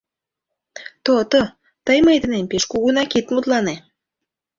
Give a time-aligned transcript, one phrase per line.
[1.05, 1.41] То-то,
[1.85, 3.75] тый мый денем пеш кугунак ит мутлане.